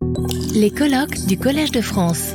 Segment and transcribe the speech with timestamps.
[0.00, 2.34] Les colloques du Collège de France.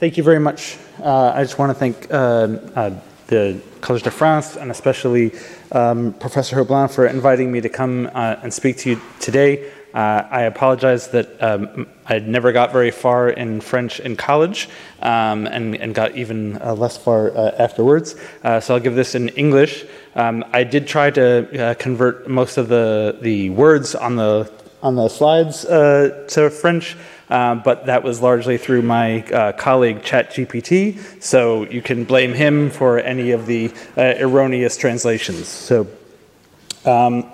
[0.00, 0.78] Thank you very much.
[1.02, 2.90] Uh, I just want to thank uh, uh,
[3.26, 5.32] the Collège de France and especially
[5.72, 9.70] um, Professor Hublin for inviting me to come uh, and speak to you today.
[9.94, 14.68] Uh, I apologize that um, I never got very far in French in college
[15.02, 18.16] um, and, and, got even uh, less far uh, afterwards.
[18.42, 19.84] Uh, so I'll give this in English.
[20.14, 24.50] Um, I did try to uh, convert most of the, the words on the,
[24.82, 26.96] on the slides uh, to French.
[27.28, 29.20] but that was largely through my
[29.58, 35.48] colleague ChatGPT, so you can blame him for any of the erroneous translations.
[35.48, 35.86] So,
[36.86, 37.30] um,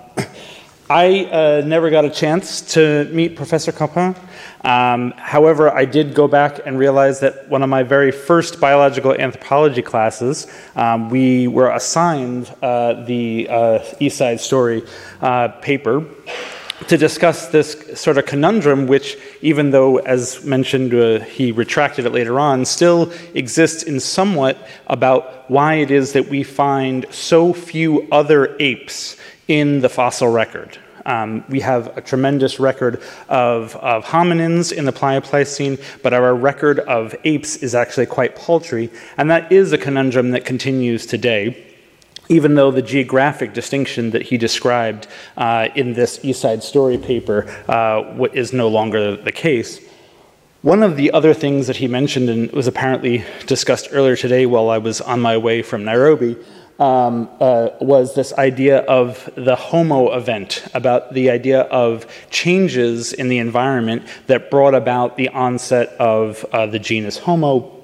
[0.91, 4.17] I uh, never got a chance to meet Professor Coppens.
[4.61, 9.13] Um, however, I did go back and realize that one of my very first biological
[9.13, 14.81] anthropology classes, um, we were assigned uh, the uh, East Side Story
[15.21, 16.03] uh, paper
[16.87, 22.13] to discuss this sort of conundrum, which, even though, as mentioned, uh, he retracted it
[22.13, 28.07] later on, still exists in somewhat about why it is that we find so few
[28.11, 29.17] other apes
[29.49, 30.77] in the fossil record.
[31.05, 36.79] Um, we have a tremendous record of, of hominins in the Pliocene, but our record
[36.79, 41.65] of apes is actually quite paltry, and that is a conundrum that continues today
[42.31, 47.47] even though the geographic distinction that he described uh, in this East Side Story paper
[47.67, 49.79] uh, is no longer the case.
[50.61, 54.69] One of the other things that he mentioned and was apparently discussed earlier today while
[54.69, 56.37] I was on my way from Nairobi
[56.79, 63.27] um, uh, was this idea of the homo event, about the idea of changes in
[63.27, 67.75] the environment that brought about the onset of uh, the genus Homo.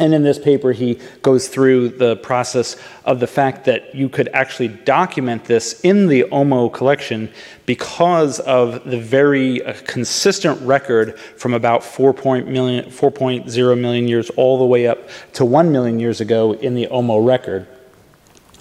[0.00, 4.28] And in this paper, he goes through the process of the fact that you could
[4.28, 7.32] actually document this in the OMO collection
[7.66, 14.58] because of the very uh, consistent record from about 4.0 million, 4.0 million years all
[14.58, 17.66] the way up to 1 million years ago in the OMO record.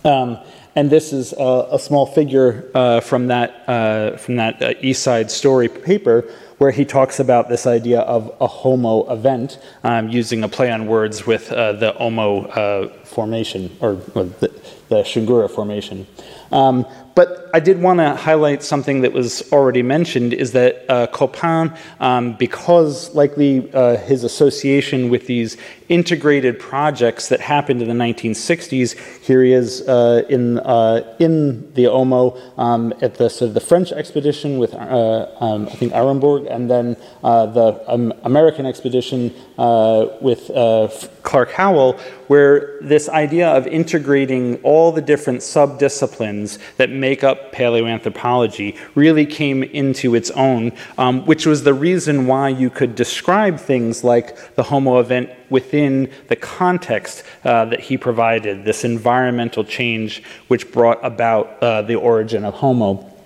[0.07, 0.39] Um,
[0.75, 5.03] and this is a, a small figure uh, from that, uh, from that uh, East
[5.03, 6.23] Side Story paper
[6.59, 10.87] where he talks about this idea of a homo event um, using a play on
[10.87, 14.51] words with uh, the Omo uh, formation or, or the,
[14.89, 15.03] the
[15.49, 16.07] formation.
[16.51, 16.85] Um,
[17.17, 21.75] but I did want to highlight something that was already mentioned is that uh, Coppens,
[21.99, 25.57] um, because likely uh, his association with these
[25.89, 31.85] integrated projects that happened in the 1960s, here he is uh, in, uh, in the
[31.85, 36.45] Omo um, at the, sort of the French expedition with, uh, um, I think, Arambourg,
[36.51, 39.33] and then uh, the um, American expedition
[40.21, 40.51] with
[41.27, 48.77] Clark Howell, where this idea of integrating all the different subdisciplines that make up paleoanthropology
[48.95, 54.05] really came into its own, um, which was the reason why you could describe things
[54.05, 60.71] like the Homo event within the context uh, that he provided, this environmental change which
[60.71, 63.16] brought about uh, the origin of Homo.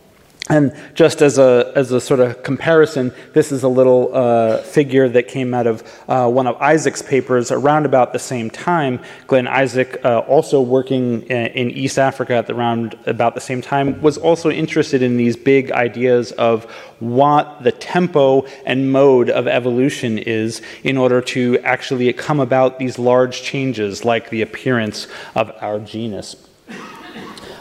[0.50, 5.08] And just as a, as a sort of comparison, this is a little uh, figure
[5.08, 9.00] that came out of uh, one of Isaac's papers around about the same time.
[9.28, 14.02] Glynn Isaac, uh, also working in East Africa at the around about the same time,
[14.02, 16.66] was also interested in these big ideas of
[17.00, 23.00] what the tempo and mode of evolution is in order to actually come about these
[23.00, 26.36] large changes like the appearance of our genus.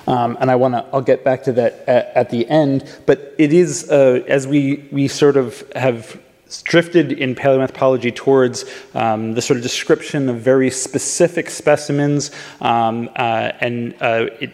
[0.06, 2.84] Um, and I want to, I'll get back to that at, at the end.
[3.06, 6.20] But it is, uh, as we, we sort of have
[6.64, 12.30] drifted in paleoanthropology towards um, the sort of description of very specific specimens,
[12.60, 14.50] um, uh, and uh, it,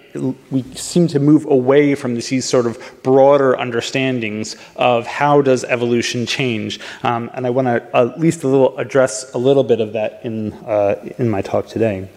[0.50, 6.26] we seem to move away from these sort of broader understandings of how does evolution
[6.26, 6.80] change.
[7.02, 10.20] Um, and I want to at least a little address a little bit of that
[10.22, 12.08] in uh, in my talk today.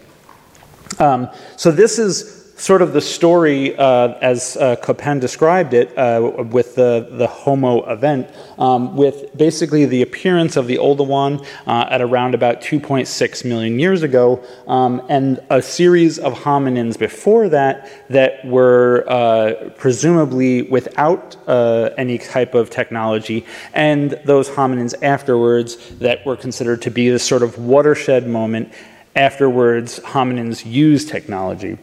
[0.98, 6.44] Um, so this is sort of the story uh, as uh, Coppens described it uh,
[6.50, 12.02] with the, the Homo event, um, with basically the appearance of the Oldowan uh, at
[12.02, 18.44] around about 2.6 million years ago, um, and a series of hominins before that that
[18.44, 26.36] were uh, presumably without uh, any type of technology, and those hominins afterwards that were
[26.36, 28.70] considered to be the sort of watershed moment
[29.16, 31.78] afterwards hominins used technology.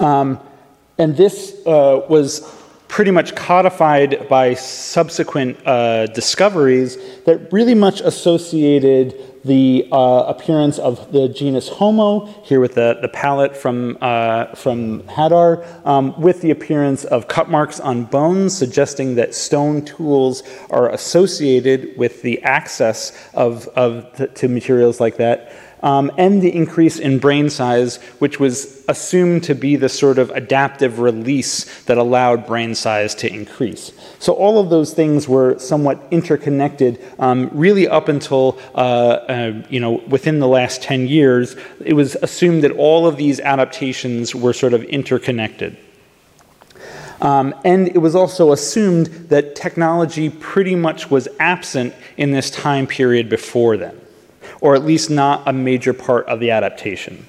[0.00, 0.40] Um,
[0.98, 2.40] and this uh, was
[2.88, 9.14] pretty much codified by subsequent uh, discoveries that really much associated
[9.44, 15.02] the uh, appearance of the genus Homo, here with the, the palette from, uh, from
[15.04, 20.90] Hadar, um, with the appearance of cut marks on bones, suggesting that stone tools are
[20.90, 25.52] associated with the access of, of to materials like that
[25.86, 30.30] um, and the increase in brain size, which was assumed to be the sort of
[30.30, 33.92] adaptive release that allowed brain size to increase.
[34.18, 39.78] So all of those things were somewhat interconnected, um, really up until uh, uh, you
[39.78, 41.54] know within the last 10 years.
[41.84, 45.76] It was assumed that all of these adaptations were sort of interconnected.
[47.20, 52.88] Um, and it was also assumed that technology pretty much was absent in this time
[52.88, 54.00] period before then
[54.60, 57.26] or at least not a major part of the adaptation.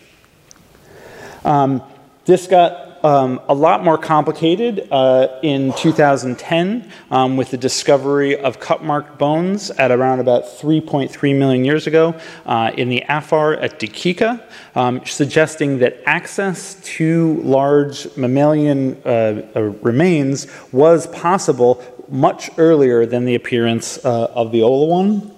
[1.43, 1.83] Um,
[2.25, 8.59] this got um, a lot more complicated uh, in 2010 um, with the discovery of
[8.59, 13.79] cut marked bones at around about 3.3 million years ago uh, in the Afar at
[13.79, 14.41] Dikika,
[14.75, 23.25] um, suggesting that access to large mammalian uh, uh remains was possible much earlier than
[23.25, 25.36] the appearance uh, of the Oldowan.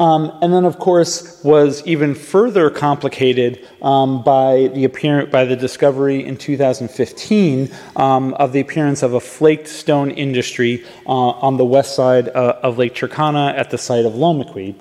[0.00, 5.56] Um, and then, of course, was even further complicated um, by the appearance by the
[5.56, 11.66] discovery in 2015 um, of the appearance of a flaked stone industry uh, on the
[11.66, 14.74] west side uh, of Lake Turkana at the site of Lomekwi.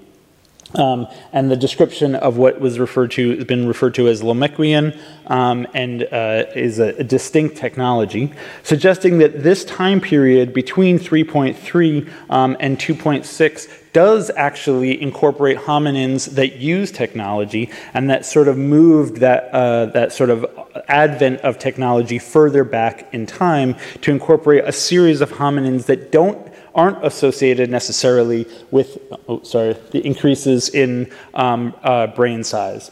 [0.75, 4.95] Um, and the description of what was referred to has been referred to as Lomekwian
[5.25, 8.31] um, and uh, is a, a, distinct technology,
[8.61, 16.57] suggesting that this time period between 3.3 um, and 2.6 does actually incorporate hominins that
[16.57, 20.45] use technology and that sort of moved that, uh, that sort of
[20.87, 26.48] advent of technology further back in time to incorporate a series of hominins that don't
[26.75, 32.91] aren't associated necessarily with, oh, sorry, the increases in um, uh, brain size.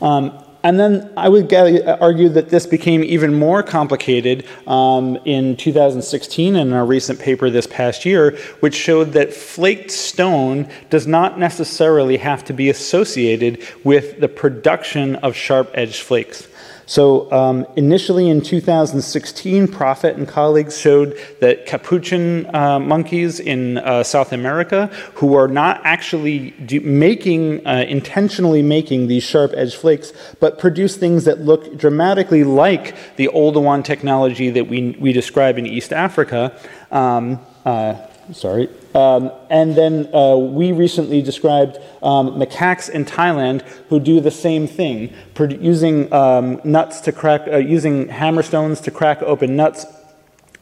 [0.00, 6.54] Um, and then I would argue that this became even more complicated um, in 2016
[6.54, 12.16] in a recent paper this past year, which showed that flaked stone does not necessarily
[12.18, 16.46] have to be associated with the production of sharp edged flakes.
[16.92, 24.02] So, um, initially in 2016, Proffitt and colleagues showed that capuchin uh, monkeys in uh,
[24.02, 30.12] South America, who are not actually do- making, uh, intentionally making these sharp edge flakes,
[30.38, 35.64] but produce things that look dramatically like the Oldowan technology that we, we describe in
[35.64, 36.54] East Africa.
[36.90, 37.94] Um, uh,
[38.32, 38.68] sorry.
[38.94, 44.66] Um, and then uh, we recently described um, macaques in Thailand who do the same
[44.66, 49.86] thing, using um, nuts to crack, uh, using hammerstones to crack open nuts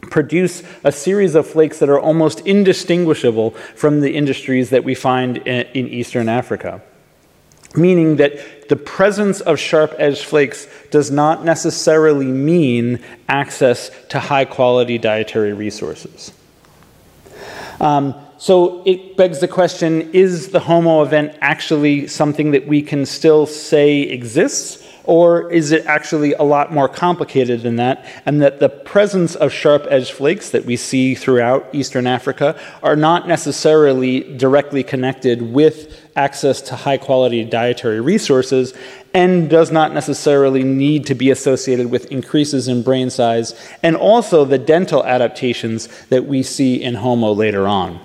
[0.02, 5.38] produce a series of flakes that are almost indistinguishable from the industries that we find
[5.38, 6.80] in, in Eastern Africa.
[7.76, 14.44] Meaning that the presence of sharp edged flakes does not necessarily mean access to high
[14.44, 16.32] quality dietary resources.
[17.80, 23.04] Um, so it begs the question is the Homo event actually something that we can
[23.06, 24.86] still say exists?
[25.04, 28.06] Or is it actually a lot more complicated than that?
[28.26, 32.96] And that the presence of sharp edged flakes that we see throughout Eastern Africa are
[32.96, 38.74] not necessarily directly connected with access to high quality dietary resources
[39.12, 44.44] and does not necessarily need to be associated with increases in brain size and also
[44.44, 48.00] the dental adaptations that we see in Homo later on.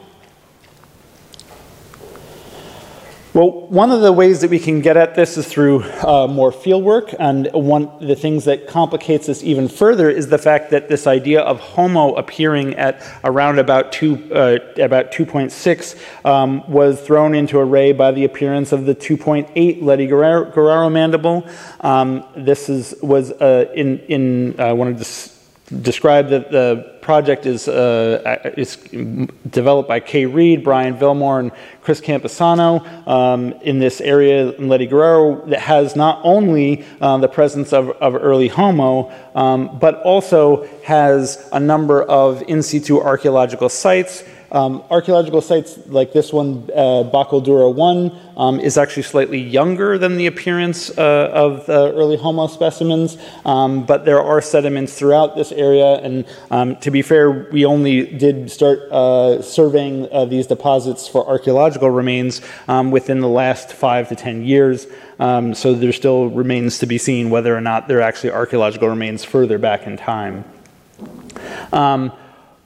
[3.36, 6.54] Well, one of the ways that we can get at this is through uh, more
[6.54, 10.88] fieldwork, and one of the things that complicates this even further is the fact that
[10.88, 17.36] this idea of Homo appearing at around about two, uh, about 2.6 um, was thrown
[17.36, 21.46] into array by the appearance of the 2.8 Ledi-Geraru mandible.
[21.82, 25.35] Um, this is was uh, in in I wanted to
[25.82, 28.76] describe that the project is, uh, is
[29.50, 35.50] developed by Kaye Reed, Brian Villmoare, and Chris Campisano um, in this area in Ledi-Geraru
[35.50, 41.50] that has not only uh, the presence of, of early Homo, um, but also has
[41.52, 44.24] a number of in situ archaeological sites
[44.56, 49.98] um, archaeological sites like this one, uh, Bokol Dora 1, um, is actually slightly younger
[49.98, 55.36] than the appearance uh, of the early Homo specimens, um, but there are sediments throughout
[55.36, 55.96] this area.
[55.96, 61.28] And um, to be fair, we only did start uh, surveying uh, these deposits for
[61.28, 64.88] archaeological remains um, within the last five to ten years.
[65.20, 68.88] Um, so there still remains to be seen whether or not there are actually archaeological
[68.88, 70.46] remains further back in time.
[71.74, 72.14] Um,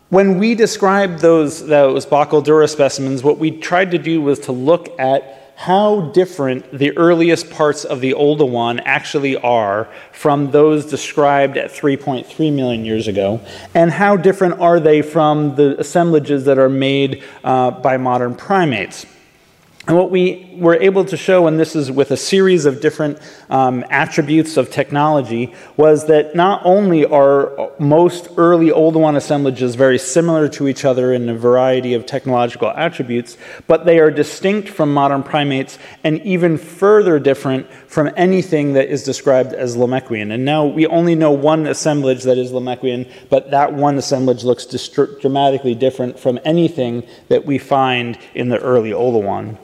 [0.10, 4.52] when we described those, those Bokol Dora specimens, what we tried to do was to
[4.52, 11.58] look at how different the earliest parts of the Oldowan actually are from those described
[11.58, 13.42] at 3.3 million years ago,
[13.76, 19.06] and how different are they from the assemblages that are made uh, by modern primates.
[19.90, 23.18] And what we were able to show, and this is with a series of different
[23.50, 30.48] um, attributes of technology, was that not only are most early Oldowan assemblages very similar
[30.50, 35.24] to each other in a variety of technological attributes, but they are distinct from modern
[35.24, 40.32] primates and even further different from anything that is described as Lomekwian.
[40.32, 44.68] And now we only know one assemblage that is Lomekwian, but that one assemblage looks
[45.20, 49.58] dramatically different from anything that we find in the early Oldowan.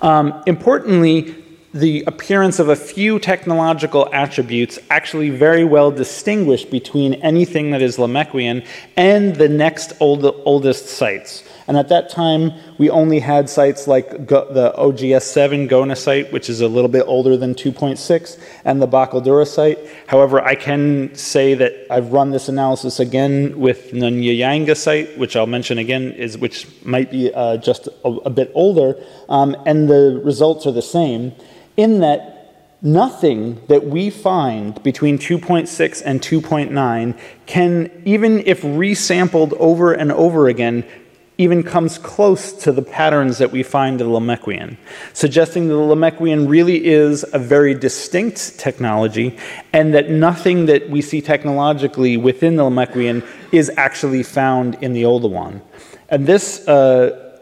[0.00, 1.34] Um, importantly,
[1.74, 7.96] the appearance of a few technological attributes actually very well distinguish between anything that is
[7.96, 11.44] Lomekwian and the next old, oldest sites.
[11.72, 16.50] And at that time, we only had sites like Go, the OGS7 Gona site, which
[16.50, 19.78] is a little bit older than 2.6, and the Bokol Dora site.
[20.06, 25.34] However, I can say that I've run this analysis again with the Nyayanga site, which
[25.34, 29.88] I'll mention again, is which might be uh, just a, a, bit older, um, and
[29.88, 31.32] the results are the same
[31.78, 32.42] in that
[32.82, 40.48] nothing that we find between 2.6 and 2.9 can, even if resampled over and over
[40.48, 40.84] again,
[41.38, 44.76] even comes close to the patterns that we find in the Lomekwian,
[45.12, 49.36] suggesting that the Lomekwian really is a very distinct technology
[49.72, 55.02] and that nothing that we see technologically within the Lomekwian is actually found in the
[55.02, 55.62] Oldowan.
[56.10, 57.38] And this, uh,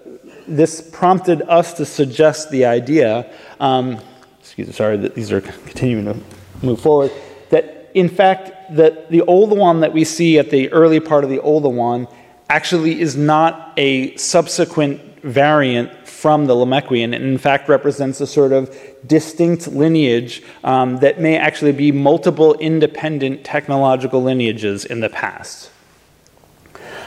[0.47, 3.99] this prompted us to suggest the idea, um,
[4.39, 6.17] excuse me, sorry that these are continuing to
[6.65, 7.11] move forward,
[7.51, 11.39] that in fact, that the Oldowan that we see at the early part of the
[11.39, 12.09] Oldowan
[12.51, 18.53] actually is not a subsequent variant from the Lomekwian, and in fact represents a sort
[18.53, 18.77] of
[19.07, 25.71] distinct lineage um, that may actually be multiple independent technological lineages in the past.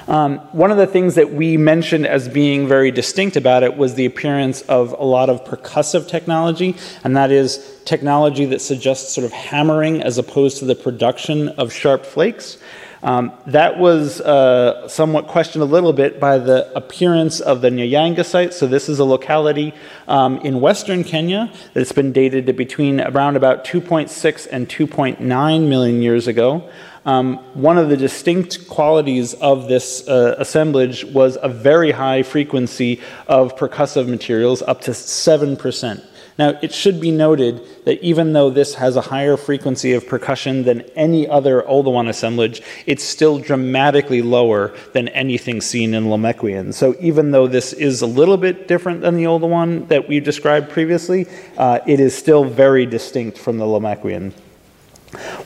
[0.07, 3.95] Um, one of the things that we mentioned as being very distinct about it was
[3.95, 9.25] the appearance of a lot of percussive technology, and that is technology that suggests sort
[9.25, 12.57] of hammering as opposed to the production of sharp flakes.
[13.03, 18.25] Um, that was uh, somewhat questioned a little bit by the appearance of the Nyayanga
[18.25, 18.53] site.
[18.53, 19.73] So this is a locality
[20.07, 26.01] um, in western Kenya that's been dated to between around about 2.6 and 2.9 million
[26.01, 26.69] years ago.
[27.05, 33.01] Um, one of the distinct qualities of this uh, assemblage was a very high frequency
[33.27, 36.05] of percussive materials, up to 7%.
[36.37, 40.63] Now, it should be noted that even though this has a higher frequency of percussion
[40.63, 46.73] than any other Oldowan assemblage, it's still dramatically lower than anything seen in Lomekwian.
[46.73, 50.71] So even though this is a little bit different than the Oldowan that we described
[50.71, 54.33] previously, uh, it is still very distinct from the Lomekwian.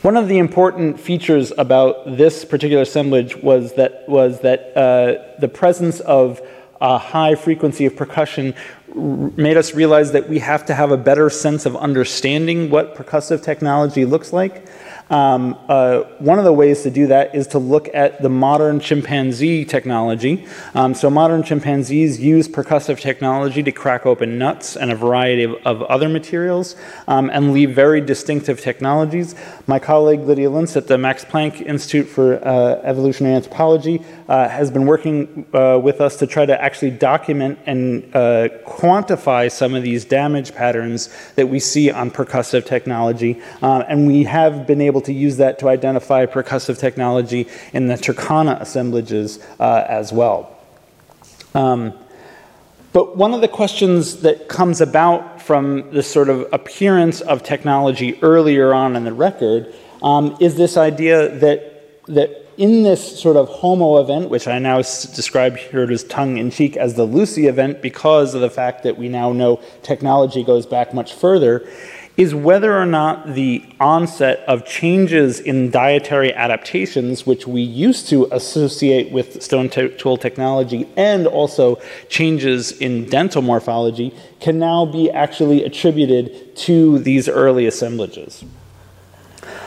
[0.00, 5.48] One of the important features about this particular assemblage was that, was that uh, the
[5.48, 6.40] presence of
[6.80, 8.54] a high frequency of percussion
[8.94, 13.42] made us realize that we have to have a better sense of understanding what percussive
[13.42, 14.66] technology looks like.
[15.10, 18.78] Um, uh, one of the ways to do that is to look at the modern
[18.78, 20.46] chimpanzee technology.
[20.74, 25.54] Um, so modern chimpanzees use percussive technology to crack open nuts and a variety of,
[25.64, 26.76] of other materials
[27.06, 29.34] um, and leave very distinctive technologies.
[29.66, 34.70] My colleague Lydia Luncz at the Max Planck Institute for uh, Evolutionary Anthropology uh, has
[34.70, 39.82] been working uh, with us to try to actually document and uh, quantify some of
[39.82, 43.40] these damage patterns that we see on percussive technology.
[43.62, 47.94] Uh, and we have been able to use that to identify percussive technology in the
[47.94, 50.54] Turkana assemblages uh, as well.
[51.54, 51.94] Um,
[52.92, 58.22] but one of the questions that comes about from this sort of appearance of technology
[58.22, 63.48] earlier on in the record um, is this idea that, that in this sort of
[63.48, 67.80] homo event, which I now describe here as tongue in cheek as the Lucy event
[67.80, 71.66] because of the fact that we now know technology goes back much further,
[72.16, 78.26] is whether or not the onset of changes in dietary adaptations, which we used to
[78.32, 85.62] associate with stone tool technology, and also changes in dental morphology, can now be actually
[85.62, 88.44] attributed to these early assemblages.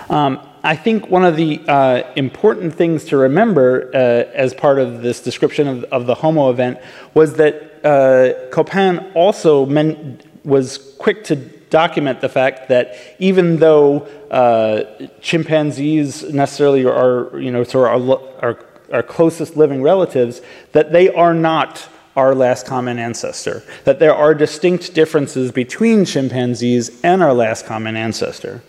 [0.09, 5.01] Um, I think one of the uh, important things to remember uh, as part of
[5.01, 6.77] this description of, of, the Homo event
[7.15, 14.01] was that uh, Coppens also meant, was quick to document the fact that even though
[14.29, 14.83] uh,
[15.21, 20.41] chimpanzees necessarily are, you know, sort of are, are our closest living relatives,
[20.73, 27.01] that they are not our last common ancestor, that there are distinct differences between chimpanzees
[27.03, 28.61] and our last common ancestor.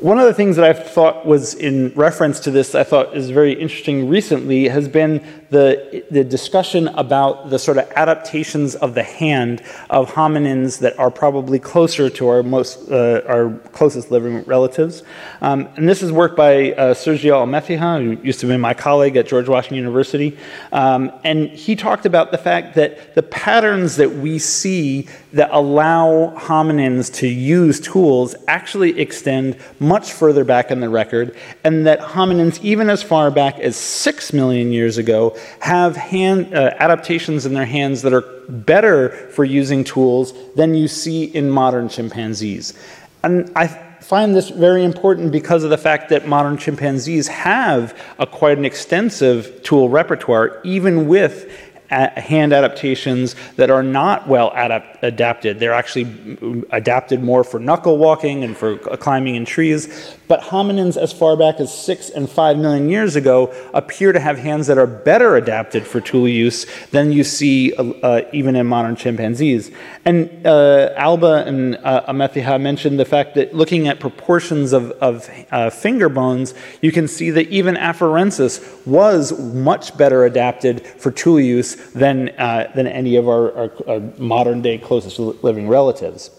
[0.00, 3.28] One of the things that I thought was in reference to this, I thought is
[3.28, 9.02] very interesting recently, has been the, the discussion about the sort of adaptations of the
[9.02, 15.02] hand of hominins that are probably closer to our most uh, our closest living relatives.
[15.42, 19.18] Um, and this is work by uh, Sergio Almecija, who used to be my colleague
[19.18, 20.38] at George Washington University.
[20.72, 26.34] Um, and he talked about the fact that the patterns that we see that allow
[26.36, 32.60] hominins to use tools actually extend much further back in the record, and that hominins,
[32.62, 37.66] even as far back as six million years ago, have hand, uh, adaptations in their
[37.66, 42.74] hands that are better for using tools than you see in modern chimpanzees.
[43.22, 43.68] And I
[44.00, 48.64] find this very important because of the fact that modern chimpanzees have a quite an
[48.64, 51.48] extensive tool repertoire, even with
[51.90, 55.58] hand adaptations that are not well adapt adapted.
[55.58, 60.16] They're actually adapted more for knuckle walking and for climbing in trees.
[60.28, 64.38] But hominins as far back as six and five million years ago appear to have
[64.38, 68.66] hands that are better adapted for tool use than you see uh, uh even in
[68.66, 69.70] modern chimpanzees.
[70.04, 72.12] And uh, Alba and uh,
[72.58, 77.30] mentioned the fact that looking at proportions of, of uh, finger bones, you can see
[77.30, 83.28] that even Afarensis was much better adapted for tool use than, uh, than any of
[83.28, 86.30] our, our, our modern day closest living relatives.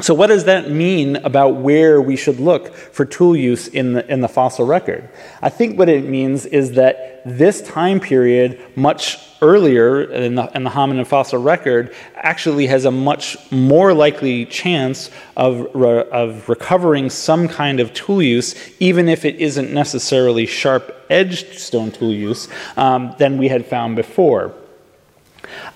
[0.00, 4.12] So, what does that mean about where we should look for tool use in the,
[4.12, 5.08] in the fossil record?
[5.42, 10.62] I think what it means is that this time period, much earlier in the, in
[10.62, 17.10] the hominin fossil record, actually has a much more likely chance of, re, of recovering
[17.10, 22.46] some kind of tool use, even if it isn't necessarily sharp edged stone tool use,
[22.76, 24.54] um, than we had found before.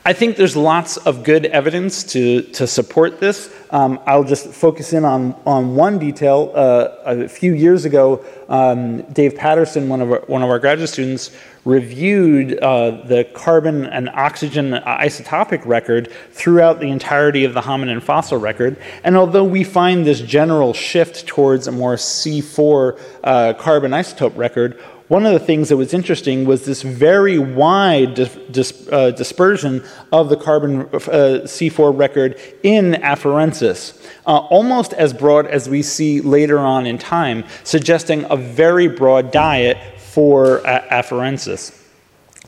[0.04, 3.52] I think there's lots of good evidence to, to support this.
[3.70, 6.52] Um, I'll just focus in on, on one detail.
[6.54, 10.90] Uh, a few years ago, um, Dave Patterson, one of our, one of our graduate
[10.90, 11.30] students,
[11.64, 18.38] reviewed uh, the carbon and oxygen isotopic record throughout the entirety of the hominin fossil
[18.38, 18.76] record.
[19.04, 24.80] And although we find this general shift towards a more C4 uh, carbon isotope record,
[25.12, 29.84] one of the things that was interesting was this very wide dis dis uh, dispersion
[30.10, 36.22] of the carbon uh, C4 record in afarensis, uh, almost as broad as we see
[36.22, 41.78] later on in time, suggesting a very broad diet for uh, afarensis.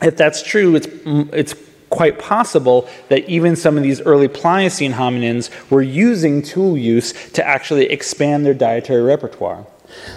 [0.01, 0.87] If that's true, it's,
[1.33, 1.53] it's
[1.91, 7.45] quite possible that even some of these early Pliocene hominins were using tool use to
[7.45, 9.67] actually expand their dietary repertoire.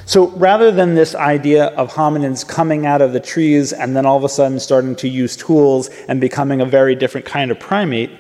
[0.06, 4.16] So rather than this idea of hominins coming out of the trees and then all
[4.16, 8.10] of a sudden starting to use tools and becoming a very different kind of primate,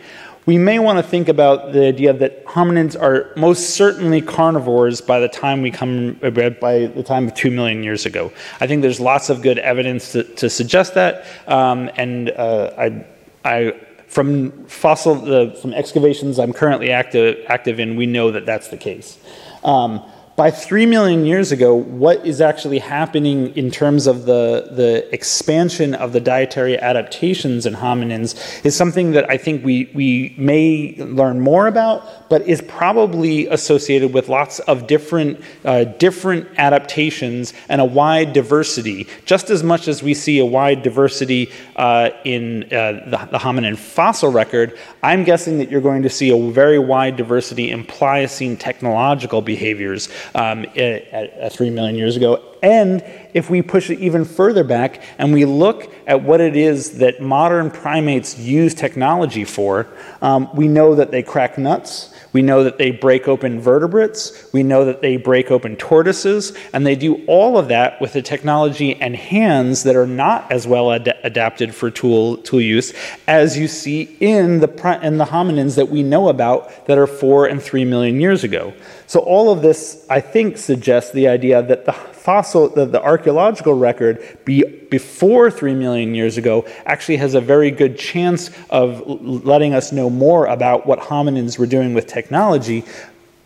[0.48, 5.20] we may want to think about the idea that hominins are most certainly carnivores by
[5.20, 8.32] the time we come by the time of two million years ago.
[8.58, 13.04] I think there's lots of good evidence to, to suggest that, um, and uh, I,
[13.44, 13.72] I,
[14.06, 18.78] from fossil uh, from excavations I'm currently active active in, we know that that's the
[18.78, 19.18] case.
[19.64, 20.02] Um,
[20.38, 25.96] by three million years ago, what is actually happening in terms of the, the expansion
[25.96, 31.40] of the dietary adaptations in hominins is something that I think we, we may learn
[31.40, 37.84] more about, but is probably associated with lots of different, uh, different adaptations and a
[37.84, 43.28] wide diversity, just as much as we see a wide diversity uh, in uh, the,
[43.32, 44.78] the hominin fossil record.
[45.02, 50.08] I'm guessing that you're going to see a very wide diversity in Pliocene technological behaviors
[50.34, 52.42] um, at, at 3 million years ago.
[52.62, 56.98] And if we push it even further back and we look at what it is
[56.98, 59.86] that modern primates use technology for,
[60.22, 62.12] um, we know that they crack nuts.
[62.32, 64.52] We know that they break open vertebrates.
[64.52, 66.56] We know that they break open tortoises.
[66.72, 70.66] And they do all of that with a technology and hands that are not as
[70.66, 72.92] well ad adapted for tool, tool use
[73.26, 77.46] as you see in the, in the hominins that we know about that are four
[77.46, 78.72] and three million years ago.
[79.08, 83.72] So all of this, I think, suggests the idea that the fossil, the, the archaeological
[83.72, 89.72] record be, before three million years ago actually has a very good chance of letting
[89.72, 92.84] us know more about what hominins were doing with technology.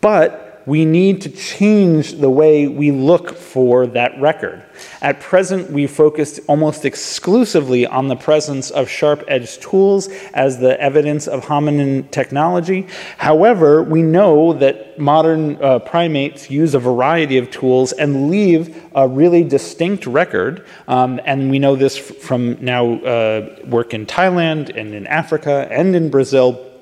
[0.01, 4.63] But we need to change the way we look for that record.
[5.01, 10.79] At present, we focused almost exclusively on the presence of sharp edged tools as the
[10.79, 12.87] evidence of hominin technology.
[13.17, 19.07] However, we know that modern uh, primates use a variety of tools and leave a
[19.07, 20.65] really distinct record.
[20.87, 25.95] Um, and we know this from now uh, work in Thailand and in Africa and
[25.95, 26.72] in Brazil.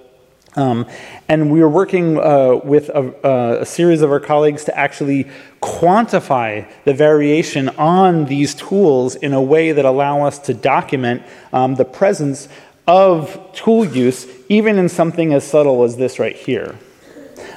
[0.56, 0.86] Um,
[1.30, 5.30] and we are working uh, with a, uh, a, series of our colleagues to actually
[5.62, 11.76] quantify the variation on these tools in a way that allow us to document um,
[11.76, 12.50] the presence
[12.86, 16.78] of tool use, even in something as subtle as this right here.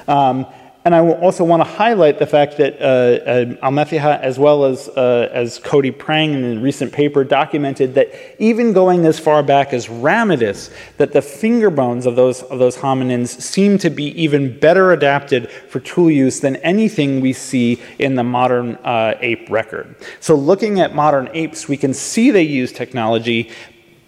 [0.07, 0.45] Um,
[0.85, 4.87] and I also want to highlight the fact that uh, uh, Almecija, as well as,
[4.89, 9.73] uh, as Cody Prang in a recent paper, documented that even going as far back
[9.73, 14.59] as Ramidus, that the finger bones of those, of those hominins seem to be even
[14.59, 19.95] better adapted for tool use than anything we see in the modern uh, ape record.
[20.19, 23.49] So looking at modern apes, we can see they use technology.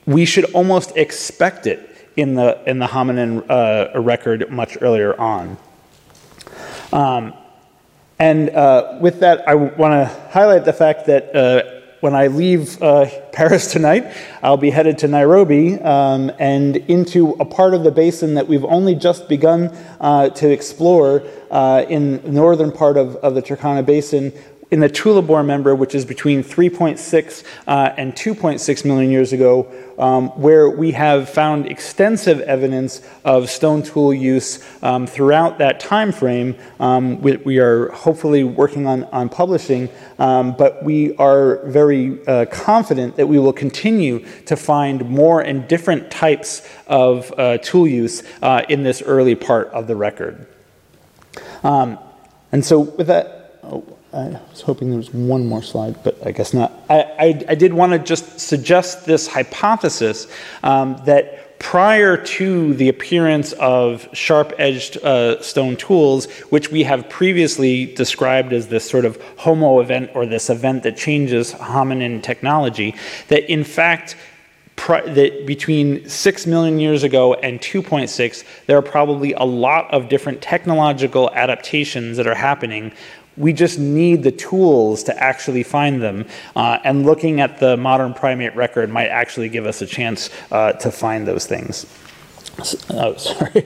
[0.05, 5.57] We should almost expect it in the, in the hominin uh, record much earlier on.
[6.91, 7.33] Um,
[8.19, 12.81] and uh, with that, I want to highlight the fact that uh, when I leave
[12.81, 17.91] uh, Paris tonight, I'll be headed to Nairobi um, and into a part of the
[17.91, 19.67] basin that we've only just begun
[19.99, 24.33] uh, to explore uh, in the northern part of, of the Turkana Basin,
[24.69, 29.71] in the Tulu Bor member, which is between 3.6 uh, and 2.6 million years ago,
[29.97, 36.11] um, where we have found extensive evidence of stone tool use um, throughout that time
[36.11, 36.55] frame.
[36.81, 42.45] Um, we, we, are hopefully working on, on publishing, um, but we are very uh,
[42.45, 48.21] confident that we will continue to find more and different types of uh, tool use
[48.41, 50.45] uh, in this early part of the record.
[51.63, 51.97] Um,
[52.51, 53.36] and so, with that,
[53.71, 56.71] oh, I was hoping there was one more slide, but I guess not.
[56.89, 60.27] I, I, I did want to just suggest this hypothesis
[60.63, 67.09] um, that prior to the appearance of sharp edged uh, stone tools, which we have
[67.09, 72.95] previously described as this sort of homo event or this event that changes hominin technology,
[73.27, 74.15] that in fact,
[74.87, 80.41] that between 6 million years ago and 2.6, there are probably a lot of different
[80.41, 82.93] technological adaptations that are happening
[83.37, 86.25] we just need the tools to actually find them.
[86.55, 90.73] Uh, and looking at the modern primate record might actually give us a chance uh,
[90.73, 91.85] to find those things.
[92.89, 93.61] Oh, sorry,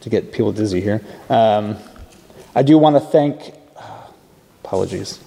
[0.00, 1.02] to get people dizzy here.
[1.28, 1.76] Um,
[2.54, 3.54] I do want to thank,
[4.64, 5.18] apologies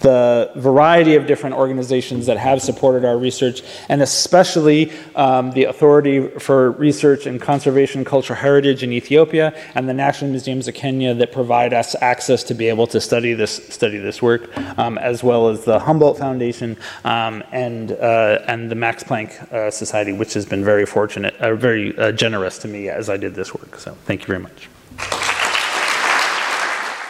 [0.00, 6.28] the variety of different organizations that have supported our research, and especially um, the Authority
[6.38, 11.32] for Research and Conservation Cultural Heritage in Ethiopia and the National Museums of Kenya that
[11.32, 15.48] provide us access to be able to study this study this work, um, as well
[15.48, 20.46] as the Humboldt Foundation um, and uh, and the Max Planck uh, Society, which has
[20.46, 23.78] been very fortunate, uh, very uh, generous to me as I did this work.
[23.78, 24.68] So thank you very much.